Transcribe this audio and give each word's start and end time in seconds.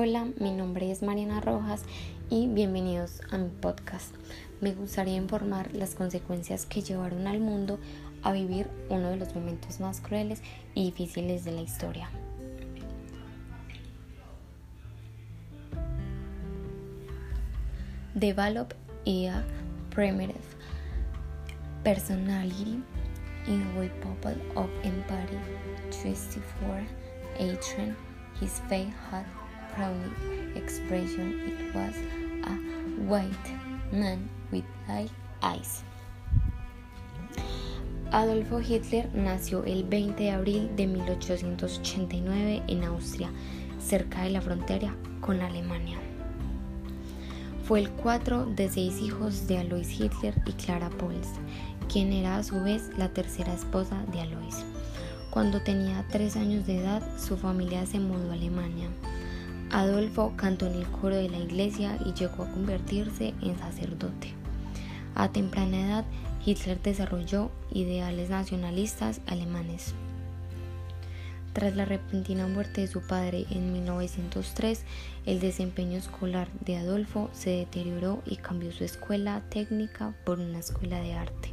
Hola, 0.00 0.28
mi 0.38 0.52
nombre 0.52 0.92
es 0.92 1.02
Mariana 1.02 1.40
Rojas 1.40 1.82
y 2.30 2.46
bienvenidos 2.46 3.20
a 3.32 3.36
mi 3.36 3.48
podcast. 3.48 4.14
Me 4.60 4.72
gustaría 4.72 5.16
informar 5.16 5.74
las 5.74 5.96
consecuencias 5.96 6.66
que 6.66 6.82
llevaron 6.82 7.26
al 7.26 7.40
mundo 7.40 7.80
a 8.22 8.30
vivir 8.30 8.68
uno 8.90 9.10
de 9.10 9.16
los 9.16 9.34
momentos 9.34 9.80
más 9.80 10.00
crueles 10.00 10.40
y 10.76 10.84
difíciles 10.84 11.44
de 11.44 11.50
la 11.50 11.62
historia. 11.62 12.08
Develop 18.14 18.74
a 19.04 19.42
primitive 19.90 20.54
personality 21.82 22.80
in 23.48 23.64
the 23.74 23.80
Republic 23.80 24.38
of 24.54 24.70
Empire 24.84 25.42
24 25.90 26.86
18 27.40 27.96
his 28.40 28.60
face 28.68 28.92
had 29.10 29.26
proudly 29.74 30.10
expression 30.54 31.40
it 31.46 31.74
was 31.74 31.94
a 32.44 32.54
white 33.08 33.48
man 33.92 34.28
with 34.50 34.64
light 34.88 35.10
eyes. 35.42 35.82
Adolfo 38.10 38.60
Hitler 38.60 39.10
nació 39.14 39.64
el 39.64 39.84
20 39.84 40.22
de 40.22 40.30
abril 40.30 40.70
de 40.76 40.86
1889 40.86 42.62
en 42.66 42.84
Austria, 42.84 43.30
cerca 43.78 44.22
de 44.22 44.30
la 44.30 44.40
frontera 44.40 44.94
con 45.20 45.42
Alemania. 45.42 45.98
Fue 47.64 47.80
el 47.80 47.90
cuatro 47.90 48.46
de 48.46 48.70
seis 48.70 49.02
hijos 49.02 49.46
de 49.46 49.58
Alois 49.58 50.00
Hitler 50.00 50.34
y 50.46 50.52
Clara 50.52 50.88
Pols, 50.88 51.28
quien 51.92 52.14
era 52.14 52.38
a 52.38 52.42
su 52.42 52.62
vez 52.62 52.90
la 52.96 53.10
tercera 53.10 53.52
esposa 53.52 54.02
de 54.10 54.22
Alois. 54.22 54.64
Cuando 55.30 55.60
tenía 55.60 56.06
tres 56.10 56.36
años 56.36 56.66
de 56.66 56.78
edad, 56.78 57.02
su 57.18 57.36
familia 57.36 57.84
se 57.84 58.00
mudó 58.00 58.30
a 58.30 58.34
Alemania. 58.34 58.88
Adolfo 59.70 60.32
cantó 60.36 60.66
en 60.66 60.74
el 60.74 60.86
coro 60.86 61.16
de 61.16 61.28
la 61.28 61.38
iglesia 61.38 61.98
y 62.04 62.12
llegó 62.14 62.44
a 62.44 62.50
convertirse 62.50 63.34
en 63.42 63.58
sacerdote. 63.58 64.32
A 65.14 65.30
temprana 65.30 65.80
edad, 65.80 66.04
Hitler 66.44 66.80
desarrolló 66.80 67.50
ideales 67.72 68.30
nacionalistas 68.30 69.20
alemanes. 69.26 69.94
Tras 71.52 71.74
la 71.74 71.84
repentina 71.84 72.46
muerte 72.46 72.82
de 72.82 72.86
su 72.86 73.00
padre 73.00 73.44
en 73.50 73.72
1903, 73.72 74.84
el 75.26 75.40
desempeño 75.40 75.98
escolar 75.98 76.48
de 76.60 76.76
Adolfo 76.76 77.30
se 77.32 77.50
deterioró 77.50 78.22
y 78.24 78.36
cambió 78.36 78.70
su 78.70 78.84
escuela 78.84 79.42
técnica 79.48 80.14
por 80.24 80.38
una 80.38 80.60
escuela 80.60 81.00
de 81.00 81.14
arte. 81.14 81.52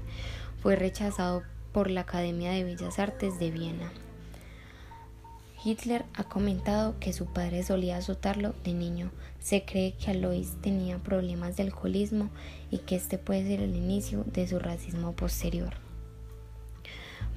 Fue 0.62 0.76
rechazado 0.76 1.44
por 1.72 1.90
la 1.90 2.02
Academia 2.02 2.52
de 2.52 2.64
Bellas 2.64 3.00
Artes 3.00 3.40
de 3.40 3.52
Viena. 3.52 3.92
Hitler 5.66 6.06
ha 6.14 6.26
comentado 6.26 6.94
que 7.00 7.12
su 7.12 7.26
padre 7.26 7.64
solía 7.64 7.98
azotarlo 7.98 8.54
de 8.64 8.74
niño. 8.74 9.10
Se 9.40 9.66
cree 9.66 9.94
que 9.94 10.12
Alois 10.12 10.62
tenía 10.62 11.00
problemas 11.00 11.58
de 11.58 11.64
alcoholismo 11.64 12.30
y 12.70 12.78
que 12.78 12.96
este 12.96 13.18
puede 13.18 13.48
ser 13.48 13.62
el 13.62 13.76
inicio 13.76 14.24
de 14.26 14.48
su 14.48 14.60
racismo 14.60 15.14
posterior. 15.14 15.74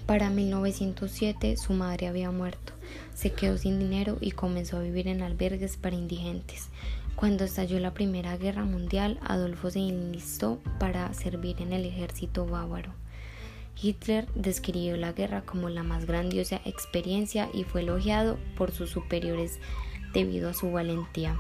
Para 0.04 0.28
1907 0.28 1.56
su 1.56 1.72
madre 1.72 2.06
había 2.06 2.30
muerto, 2.30 2.74
se 3.14 3.32
quedó 3.32 3.56
sin 3.56 3.78
dinero 3.78 4.18
y 4.20 4.32
comenzó 4.32 4.76
a 4.76 4.82
vivir 4.82 5.08
en 5.08 5.22
albergues 5.22 5.78
para 5.78 5.96
indigentes. 5.96 6.68
Cuando 7.16 7.44
estalló 7.44 7.80
la 7.80 7.94
Primera 7.94 8.36
Guerra 8.36 8.64
Mundial, 8.64 9.18
Adolfo 9.22 9.70
se 9.70 9.80
enlistó 9.80 10.58
para 10.78 11.12
servir 11.14 11.62
en 11.62 11.72
el 11.72 11.86
ejército 11.86 12.46
bávaro. 12.46 12.92
Hitler 13.80 14.26
describió 14.34 14.96
la 14.96 15.12
guerra 15.12 15.42
como 15.42 15.68
la 15.68 15.82
más 15.82 16.06
grandiosa 16.06 16.60
experiencia 16.64 17.48
y 17.52 17.64
fue 17.64 17.82
elogiado 17.82 18.38
por 18.56 18.72
sus 18.72 18.90
superiores 18.90 19.60
debido 20.12 20.48
a 20.48 20.54
su 20.54 20.72
valentía. 20.72 21.36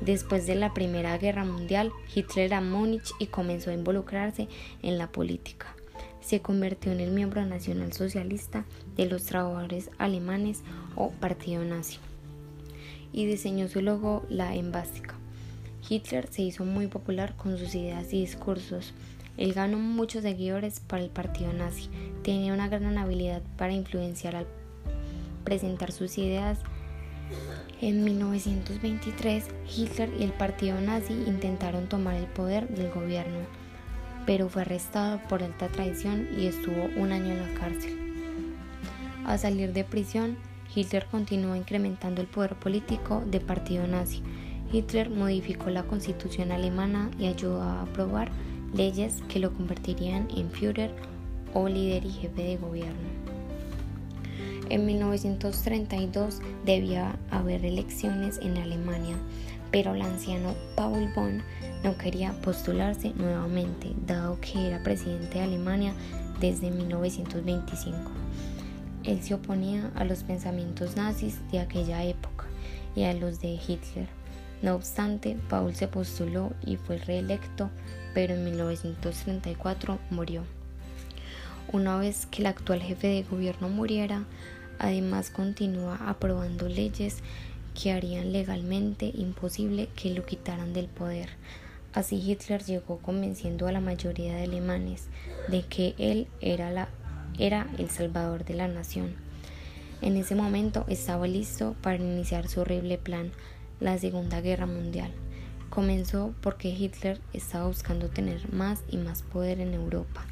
Después 0.00 0.46
de 0.46 0.54
la 0.54 0.74
Primera 0.74 1.16
Guerra 1.18 1.44
Mundial, 1.44 1.92
Hitler 2.14 2.54
a 2.54 2.60
Múnich 2.60 3.12
y 3.18 3.26
comenzó 3.26 3.70
a 3.70 3.74
involucrarse 3.74 4.48
en 4.82 4.98
la 4.98 5.10
política. 5.10 5.74
Se 6.20 6.42
convirtió 6.42 6.92
en 6.92 7.00
el 7.00 7.10
miembro 7.10 7.44
nacional 7.46 7.92
socialista 7.92 8.64
de 8.96 9.06
los 9.06 9.24
trabajadores 9.24 9.90
alemanes 9.98 10.62
o 10.94 11.10
Partido 11.10 11.64
Nazi 11.64 11.98
y 13.12 13.26
diseñó 13.26 13.68
su 13.68 13.80
logo, 13.80 14.26
la 14.28 14.54
embástica. 14.54 15.14
Hitler 15.88 16.28
se 16.30 16.42
hizo 16.42 16.64
muy 16.64 16.86
popular 16.86 17.34
con 17.36 17.56
sus 17.56 17.74
ideas 17.74 18.12
y 18.12 18.20
discursos. 18.20 18.92
Él 19.38 19.54
ganó 19.54 19.78
muchos 19.78 20.22
seguidores 20.22 20.80
para 20.80 21.02
el 21.02 21.10
partido 21.10 21.52
nazi. 21.52 21.88
Tenía 22.22 22.52
una 22.52 22.68
gran 22.68 22.98
habilidad 22.98 23.40
para 23.56 23.72
influenciar 23.72 24.34
al 24.34 24.46
presentar 25.44 25.92
sus 25.92 26.18
ideas. 26.18 26.58
En 27.80 28.02
1923, 28.02 29.44
Hitler 29.76 30.10
y 30.18 30.24
el 30.24 30.32
partido 30.32 30.80
nazi 30.80 31.12
intentaron 31.12 31.88
tomar 31.88 32.16
el 32.16 32.26
poder 32.26 32.68
del 32.68 32.90
gobierno, 32.90 33.38
pero 34.26 34.48
fue 34.48 34.62
arrestado 34.62 35.20
por 35.28 35.44
alta 35.44 35.68
traición 35.68 36.28
y 36.36 36.46
estuvo 36.46 36.88
un 36.96 37.12
año 37.12 37.32
en 37.32 37.40
la 37.40 37.60
cárcel. 37.60 37.96
Al 39.24 39.38
salir 39.38 39.72
de 39.72 39.84
prisión, 39.84 40.36
Hitler 40.74 41.06
continuó 41.10 41.54
incrementando 41.54 42.20
el 42.20 42.26
poder 42.26 42.56
político 42.56 43.22
del 43.26 43.42
partido 43.42 43.86
nazi. 43.86 44.22
Hitler 44.72 45.10
modificó 45.10 45.70
la 45.70 45.84
constitución 45.84 46.50
alemana 46.50 47.10
y 47.18 47.26
ayudó 47.26 47.62
a 47.62 47.82
aprobar 47.82 48.30
leyes 48.74 49.22
que 49.28 49.38
lo 49.38 49.52
convertirían 49.52 50.28
en 50.36 50.50
Führer 50.50 50.90
o 51.54 51.68
líder 51.68 52.04
y 52.04 52.10
jefe 52.10 52.42
de 52.42 52.56
gobierno. 52.56 53.08
En 54.70 54.84
1932 54.84 56.40
debía 56.66 57.18
haber 57.30 57.64
elecciones 57.64 58.38
en 58.42 58.58
Alemania, 58.58 59.16
pero 59.70 59.94
el 59.94 60.02
anciano 60.02 60.54
Paul 60.76 61.10
Bonn 61.14 61.42
no 61.82 61.96
quería 61.96 62.32
postularse 62.42 63.12
nuevamente, 63.14 63.92
dado 64.06 64.38
que 64.40 64.66
era 64.66 64.82
presidente 64.82 65.38
de 65.38 65.44
Alemania 65.44 65.94
desde 66.40 66.70
1925. 66.70 67.96
Él 69.04 69.22
se 69.22 69.34
oponía 69.34 69.90
a 69.94 70.04
los 70.04 70.22
pensamientos 70.22 70.96
nazis 70.96 71.38
de 71.50 71.60
aquella 71.60 72.04
época 72.04 72.44
y 72.94 73.04
a 73.04 73.14
los 73.14 73.40
de 73.40 73.54
Hitler. 73.54 74.08
No 74.62 74.74
obstante, 74.74 75.36
Paul 75.48 75.74
se 75.74 75.88
postuló 75.88 76.52
y 76.64 76.76
fue 76.76 76.98
reelecto, 76.98 77.70
pero 78.14 78.34
en 78.34 78.44
1934 78.44 79.98
murió. 80.10 80.42
Una 81.70 81.98
vez 81.98 82.26
que 82.26 82.42
el 82.42 82.46
actual 82.46 82.80
jefe 82.80 83.08
de 83.08 83.22
gobierno 83.22 83.68
muriera, 83.68 84.24
además 84.78 85.30
continúa 85.30 85.96
aprobando 86.06 86.68
leyes 86.68 87.18
que 87.80 87.92
harían 87.92 88.32
legalmente 88.32 89.12
imposible 89.14 89.88
que 89.94 90.10
lo 90.10 90.24
quitaran 90.24 90.72
del 90.72 90.86
poder. 90.86 91.28
Así 91.92 92.16
Hitler 92.16 92.64
llegó 92.64 92.98
convenciendo 92.98 93.66
a 93.66 93.72
la 93.72 93.80
mayoría 93.80 94.34
de 94.34 94.44
alemanes 94.44 95.08
de 95.48 95.62
que 95.62 95.94
él 95.98 96.26
era, 96.40 96.70
la, 96.70 96.88
era 97.38 97.66
el 97.78 97.90
salvador 97.90 98.44
de 98.44 98.54
la 98.54 98.68
nación. 98.68 99.14
En 100.00 100.16
ese 100.16 100.34
momento 100.34 100.84
estaba 100.88 101.26
listo 101.26 101.74
para 101.82 101.96
iniciar 101.96 102.48
su 102.48 102.60
horrible 102.60 102.98
plan, 102.98 103.32
la 103.80 103.98
Segunda 103.98 104.40
Guerra 104.40 104.66
Mundial. 104.66 105.12
Comenzó 105.70 106.34
porque 106.40 106.68
Hitler 106.68 107.20
estaba 107.32 107.66
buscando 107.66 108.08
tener 108.08 108.52
más 108.52 108.82
y 108.88 108.96
más 108.96 109.22
poder 109.22 109.60
en 109.60 109.74
Europa. 109.74 110.24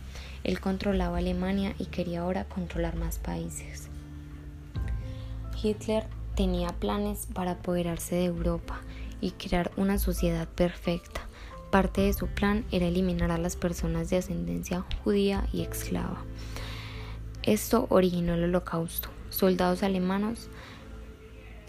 Él 0.45 0.61
controlaba 0.61 1.19
Alemania 1.19 1.75
y 1.79 1.87
quería 1.87 2.21
ahora 2.23 2.45
controlar 2.45 2.97
más 2.97 3.19
países. 3.19 3.89
Hitler 5.62 6.05
tenía 6.34 6.69
planes 6.69 7.27
para 7.33 7.53
apoderarse 7.53 8.15
de 8.15 8.25
Europa 8.27 8.81
y 9.21 9.33
crear 9.33 9.71
una 9.77 9.99
sociedad 9.99 10.49
perfecta. 10.49 11.23
Parte 11.71 12.03
de 12.03 12.13
su 12.13 12.28
plan 12.28 12.65
era 12.71 12.87
eliminar 12.87 13.31
a 13.31 13.39
las 13.39 13.57
personas 13.57 14.09
de 14.11 14.19
ascendencia 14.19 14.84
judía 15.03 15.47
y 15.53 15.63
esclava. 15.63 16.23
Esto 17.43 17.87
originó 17.91 18.34
el 18.34 18.45
holocausto. 18.45 19.09
Soldados 19.31 19.83
alemanes 19.83 20.48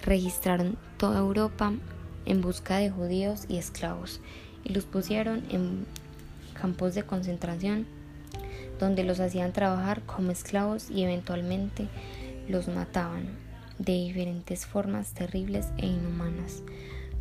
registraron 0.04 0.78
toda 0.98 1.20
Europa 1.20 1.74
en 2.26 2.42
busca 2.42 2.78
de 2.78 2.90
judíos 2.90 3.46
y 3.48 3.58
esclavos 3.58 4.22
y 4.64 4.74
los 4.74 4.86
pusieron 4.86 5.44
en 5.50 5.86
campos 6.54 6.96
de 6.96 7.04
concentración 7.04 7.86
donde 8.80 9.04
los 9.04 9.20
hacían 9.20 9.54
trabajar 9.54 10.02
como 10.04 10.32
esclavos 10.32 10.90
y 10.90 11.04
eventualmente 11.04 11.88
los 12.48 12.68
mataban 12.68 13.28
de 13.80 13.94
diferentes 13.94 14.66
formas 14.66 15.14
terribles 15.14 15.68
e 15.78 15.88
inhumanas. 15.88 16.64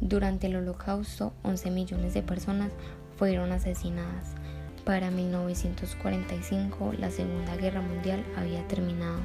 Durante 0.00 0.46
el 0.46 0.56
holocausto 0.56 1.32
11 1.42 1.70
millones 1.70 2.14
de 2.14 2.22
personas 2.22 2.72
fueron 3.16 3.52
asesinadas. 3.52 4.34
Para 4.84 5.10
1945 5.10 6.94
la 6.98 7.10
Segunda 7.10 7.56
Guerra 7.56 7.80
Mundial 7.80 8.24
había 8.36 8.66
terminado. 8.68 9.20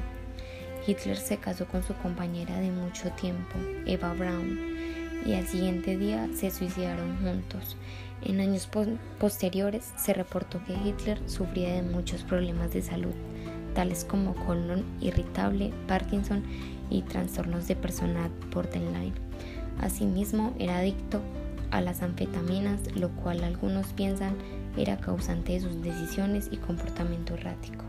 Hitler 0.86 1.16
se 1.16 1.36
casó 1.36 1.66
con 1.66 1.82
su 1.82 1.94
compañera 1.94 2.58
de 2.58 2.70
mucho 2.70 3.10
tiempo, 3.12 3.58
Eva 3.86 4.12
Braun, 4.14 4.58
y 5.24 5.34
al 5.34 5.46
siguiente 5.46 5.96
día 5.96 6.28
se 6.34 6.50
suicidaron 6.50 7.16
juntos. 7.18 7.76
En 8.22 8.40
años 8.40 8.68
posteriores 9.18 9.92
se 9.96 10.14
reportó 10.14 10.62
que 10.64 10.74
Hitler 10.74 11.20
sufría 11.26 11.74
de 11.74 11.82
muchos 11.82 12.22
problemas 12.22 12.72
de 12.72 12.82
salud, 12.82 13.14
tales 13.74 14.04
como 14.04 14.34
colon 14.34 14.84
irritable, 15.00 15.72
Parkinson 15.86 16.42
y 16.90 17.02
trastornos 17.02 17.68
de 17.68 17.76
personalidad 17.76 18.30
borderline. 18.52 19.14
Asimismo, 19.80 20.54
era 20.58 20.78
adicto 20.78 21.20
a 21.70 21.80
las 21.80 22.02
anfetaminas, 22.02 22.80
lo 22.94 23.08
cual 23.10 23.42
algunos 23.44 23.86
piensan 23.88 24.34
era 24.76 24.98
causante 24.98 25.52
de 25.52 25.60
sus 25.60 25.82
decisiones 25.82 26.48
y 26.50 26.56
comportamiento 26.58 27.34
errático. 27.34 27.84